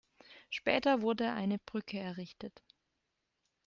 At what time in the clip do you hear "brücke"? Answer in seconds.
1.59-1.99